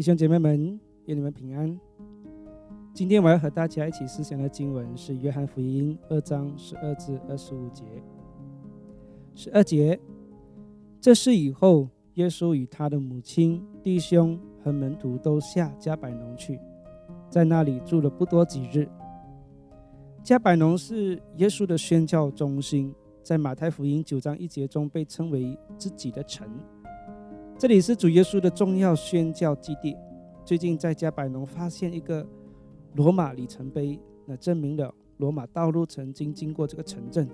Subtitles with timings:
[0.00, 1.78] 弟兄姐妹们，愿你们平安。
[2.94, 7.84] 今天我要和大家一起思想的经文是《约翰福音》二章十二至二十五节。
[9.34, 10.00] 十二节，
[11.02, 16.58] 这事以后，耶稣与他的母亲、弟兄和门徒都下加百农去，
[17.28, 18.88] 在那里住了不多几日。
[20.24, 26.48] 加百农是耶稣的宣教中心，在马太福音九章一节中被称为自己的城。
[27.60, 29.94] 这里是主耶稣的重要宣教基地。
[30.46, 32.26] 最近在加百农发现一个
[32.94, 37.28] 罗马里程碑，那证明了罗马道路曾经经过这个城镇，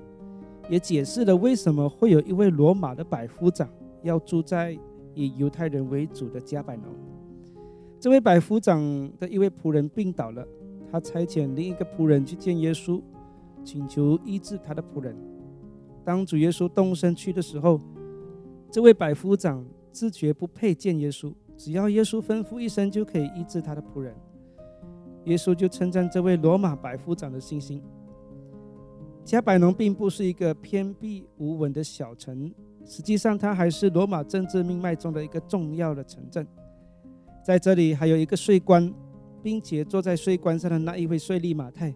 [0.69, 3.69] 也解释了为什么会有一位罗马的百夫长
[4.02, 4.77] 要住在
[5.15, 6.87] 以犹太人为主的加百农。
[8.01, 8.83] 这位百夫长
[9.21, 10.45] 的一位仆人病倒了，
[10.91, 13.01] 他差遣另一个仆人去见耶稣，
[13.63, 15.16] 请求医治他的仆人。
[16.05, 17.80] 当主耶稣动身去的时候，
[18.73, 19.65] 这位百夫长。
[19.97, 24.15] 自觉不配见耶稣，只要耶稣吩咐一声，就可以医治他的仆人。
[25.25, 27.83] 耶稣就称赞这位罗马百夫长的信心。
[29.25, 32.53] 加百农并不是一个偏僻无闻的小城，
[32.85, 36.47] 实际上它还是罗马政治命脉中的一个重要的城镇。
[37.43, 38.93] 在这里还有一个税官，
[39.43, 41.95] 并且坐在税官上的那一位税吏马太，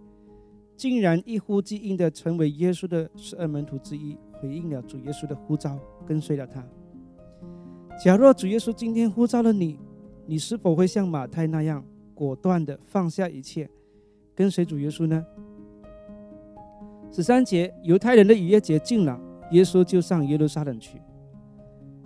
[0.74, 6.66] 竟然一呼即应的成为耶稣的十二门徒之一，回应了主耶稣的呼召，跟随了他。
[8.02, 9.78] 假若主耶稣今天呼召了你，
[10.24, 11.84] 你是否会像马太那样
[12.14, 13.68] 果断的放下一切，
[14.34, 15.22] 跟随主耶稣呢？
[17.10, 19.20] 十三节，犹太人的逾越节近了，
[19.50, 20.98] 耶稣就上耶路撒冷去。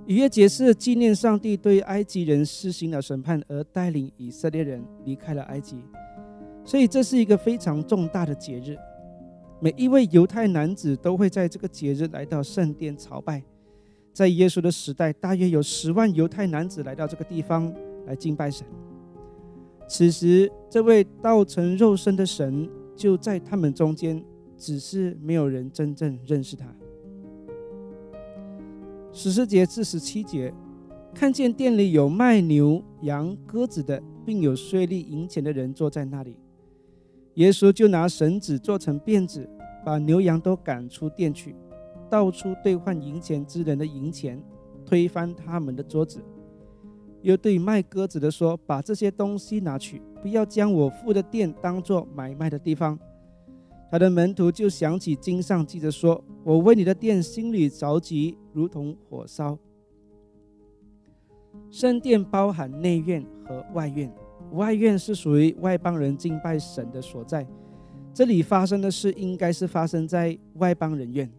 [0.07, 5.77] 逾越节是纪念上帝对埃及人施行了审判，而带领以色列人离开了埃及，
[6.65, 8.77] 所以这是一个非常重大的节日。
[9.61, 13.41] 每一位犹太男子都会在这个节日来到圣殿朝拜。
[14.15, 17.71] 在耶稣的时代，大约有十万犹太男子来到这个地方
[18.07, 18.65] 来敬拜神。
[19.89, 24.25] 此时，这位道成肉身的神就在他们中间，
[24.57, 26.65] 只是没有人真正认识他。
[29.13, 30.55] 十四节至十七节，
[31.13, 36.37] 看见店里有卖牛羊鸽子的，并有税吏银钱的人坐在那里。
[37.35, 39.49] 耶稣就拿绳子做成辫子，
[39.85, 41.55] 把牛羊都赶出店去。
[42.05, 44.41] 到处兑换银钱之人的银钱，
[44.87, 46.21] 推翻他们的桌子，
[47.23, 52.99] 又对卖鸽子的说：“把这些东西拿去，不要将我父的店当作买卖的地方。”
[53.91, 59.57] 他的门徒就想起经上记着说：“我为你的店心里着急，如同火烧。”
[61.71, 64.13] 圣殿包含内院和外院，
[64.53, 67.47] 外院是属于外邦人敬拜神的所在，
[68.13, 71.31] 这里发生的事应该是发生在外邦人院。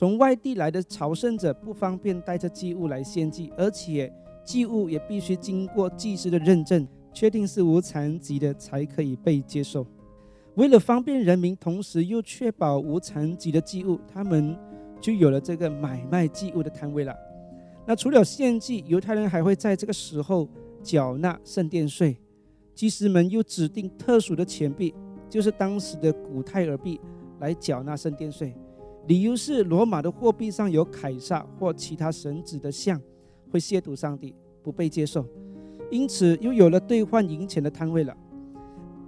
[0.00, 4.10] 从外地来的朝圣者不方便带着祭物来献祭，而且
[4.42, 9.86] 祭物也必须经过祭司的认证，确定是无残疾的才可以被接受。
[10.54, 14.56] 为了方便人民，同时又确保无残疾的祭物，他们
[15.02, 17.14] 就有了这个买卖祭物的摊位了。
[17.86, 20.48] 那除了献祭，犹太人还会在这个时候
[20.82, 22.16] 缴纳圣殿税，
[22.74, 24.94] 祭司们又指定特殊的钱币，
[25.28, 26.98] 就是当时的古泰尔币，
[27.40, 28.54] 来缴纳圣殿税。
[29.06, 33.00] 理由是罗马的货币上有凯撒或其他神子的像，
[33.50, 35.26] 会亵渎上帝，不被接受。
[35.90, 38.16] 因此又有了兑换银钱的摊位了。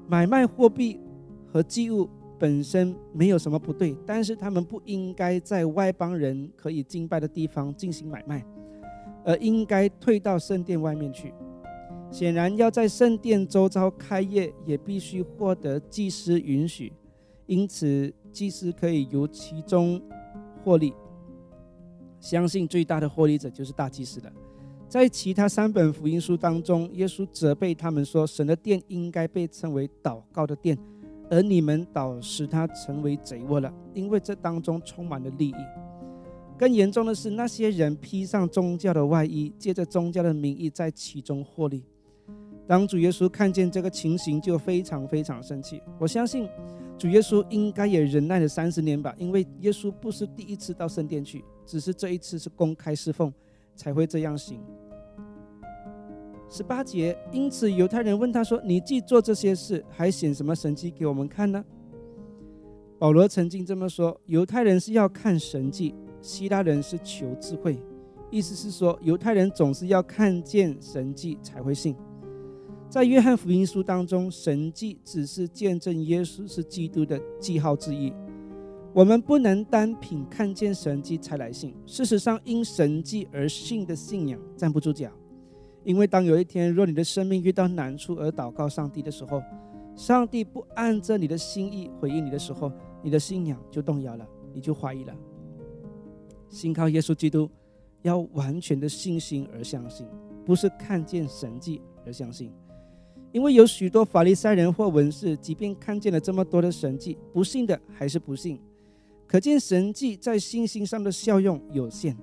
[0.09, 0.99] 买卖货币
[1.47, 2.09] 和祭物
[2.39, 8.45] 本身没有什么不对，但是他们不应该在外邦人可以敬拜的地方进行买卖，
[9.25, 11.33] 而应该退到圣殿外面去。
[12.11, 16.93] 显然要在圣殿周遭开业，也必须获得祭司允许。
[17.47, 18.13] 因此。
[18.33, 20.01] 祭司可以由其中
[20.65, 20.95] 获利，
[22.19, 24.33] 相信最大的获利者就是大祭司了。
[24.89, 30.77] 在其他三本福音书当中，耶稣责备他们说：“神的殿应该被称为祷告的殿，
[31.31, 35.55] 而你们导使它成为贼窝了，因为这当中充满了利益。
[36.59, 41.83] 更严重的是，那些人披上宗教的外衣，借着宗教的名义在其中获利。
[42.67, 45.81] 当主耶稣看见这个情形，就非常非常生气。
[45.99, 46.47] 我相信。
[46.99, 53.33] 主耶稣应该也忍耐了三十年吧，因为耶稣不是第一次到圣殿去，只是这一次是公开侍奉，
[53.75, 54.61] 才会这样行。
[56.49, 61.65] 十八节，因此犹太人问他说：“你既做这些事，还显什么神迹给我们看呢？”
[63.01, 67.83] 保罗曾经这么说：“犹太人是要看神迹，希腊人是求智慧。”
[68.31, 71.97] 意思是说，犹太人总是要看见神迹才会信。
[72.93, 78.13] 在约翰福音书当中，神迹只是见证耶稣是基督的记号之一。
[78.93, 81.75] 我们不能单凭看见神迹才来信。
[81.87, 85.11] 事实上，因神迹而信的信仰站不住脚，
[85.85, 89.43] 因为当有一天若你的生命遇到难处而祷告上帝的时候，
[89.97, 92.71] 上帝不按着你的心意回应你的时候，
[93.03, 95.17] 你的信仰就动摇了，你就怀疑了。
[96.51, 97.49] 信靠耶稣基督，
[98.03, 100.07] 要完全的信心而相信，
[100.45, 102.53] 不是看见神迹而相信。
[103.33, 108.61] 因为有许多法利赛人或文士，即便看见了这么多的神迹，不信的还是不信。
[109.27, 112.15] 可见神迹在信心上的效用有限。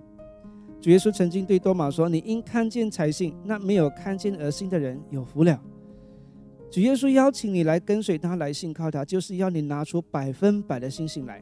[0.79, 5.59] 主耶稣曾经对多马说：“你应看见才信，那没有看见而信的人有福了。”
[6.71, 11.41] 主耶稣邀请你来跟随他，来信靠他，就是要你拿出百分百的信心来。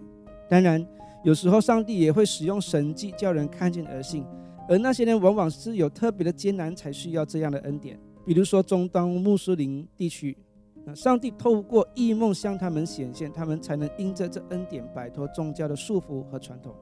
[0.49, 0.83] 当然，
[1.25, 4.23] 有时候上帝也会使用神迹叫人看见而信，
[4.69, 7.99] 而那些人往往是有特别的艰难才需要这样的恩典。
[8.27, 10.35] 比如说中东穆斯林地区，
[10.83, 16.75] 那上帝透过异梦向他们显现，他们才能因着这恩典摆脱宗教的束缚和传统。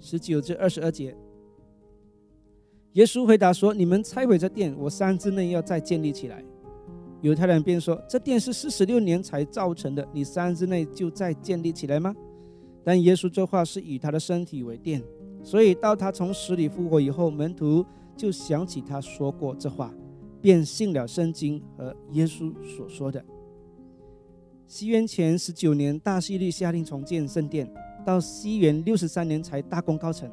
[0.00, 1.16] 十九至二十二节，
[2.94, 6.44] 耶稣回答说：“你们拆毁这殿，我三日内要再建立起来。”
[7.22, 12.12] 犹太人便说：“这殿是四十六年才造成的，你三日内就再建立起来吗？”
[12.82, 15.00] 但耶稣这话是以他的身体为殿，
[15.44, 17.86] 所以到他从死里复活以后，门徒。
[18.16, 19.92] 就想起他说过这话，
[20.40, 23.24] 便信了圣经和耶稣所说的。
[24.66, 27.70] 西元前十九年，大希律下令重建圣殿，
[28.04, 30.30] 到西元六十三年才大功告成。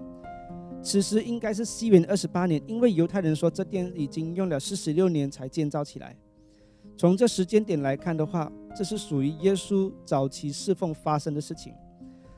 [0.81, 6.15] 此时应该是西元二十八年，因为犹太人说这殿已经用了四十六年才建造起来。
[6.97, 11.73] 从这时间点来看的话，这是属于耶稣早期侍奉发生的事情。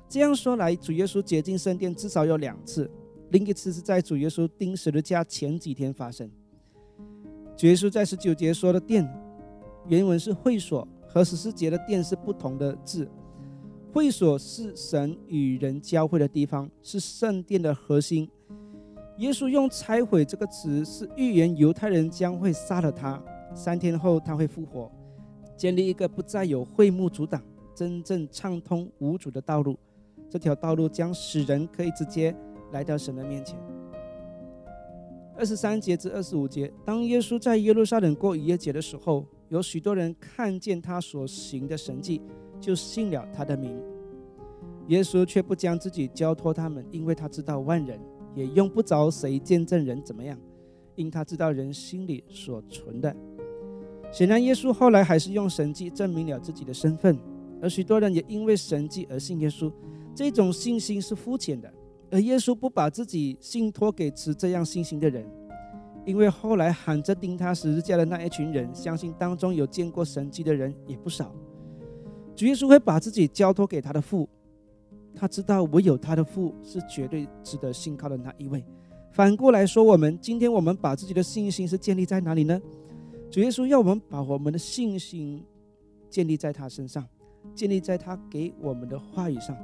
[0.10, 2.90] 这样说来，主耶稣洁净圣殿至少有两次。
[3.34, 6.30] 另一次是在主耶稣钉十字架前几天发生。
[7.58, 9.12] 主耶稣在十九节说的殿，
[9.88, 13.10] 原文是会所，和十四节的殿是不同的字。
[13.92, 18.30] 会所是神与人交汇的地方，是圣殿的核心。
[19.18, 23.20] 耶稣用拆毁这个词，是预言犹太人将会杀了他，
[23.56, 24.92] 三天后他会复活，
[25.58, 27.42] 建立一个不再有会幕阻挡、
[27.74, 29.76] 真正畅通无阻的道路。
[30.30, 32.36] 这条道路将使人可以直接。
[32.74, 33.58] 来到神的面前。
[35.36, 42.22] 二十三节至二十五节，当耶稣在耶路撒冷过逾越节的时候，有许多人看见他所行的神迹，
[42.60, 43.82] 就信了他的名。
[44.90, 48.00] 耶稣却不将自己交托他们，因为他知道万人，
[48.36, 50.38] 也用不着谁见证人怎么样，
[50.96, 53.16] 因他知道人心里所存的。
[54.12, 57.18] 显然，耶稣后来还是用神迹证明了自己的身份，
[57.60, 59.72] 而许多人也因为神迹而信耶稣。
[60.14, 61.74] 这种信心是肤浅的。
[62.14, 65.26] 而耶稣不把自己信托给持这样信心的人，
[66.06, 71.34] 因为后来喊着钉他十字架的那一群人，相信当中有见过神迹的人也不少。
[72.36, 74.30] 主耶稣会把自己交托给他的父，
[75.16, 78.64] 他知道唯有他的父是绝对值得信靠的那一位。
[79.12, 82.62] 反过来说，我们今天我们把自己的信心是建立在哪里呢？
[83.32, 85.44] 主耶稣要我们把我们的信心
[86.12, 87.04] 建立在他身上，
[87.56, 89.58] 建立在他给我们的话语上，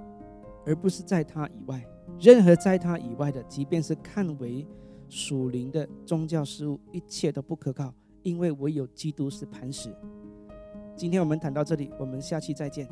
[0.65, 1.85] 而不是在他以外。
[2.17, 4.65] 任何在他以外的，即便是看为
[5.09, 9.93] 属灵的宗教事物，一切都不可靠，因为唯有基督是磐石。
[10.95, 12.87] 今天我们谈到这里，我们下期再见。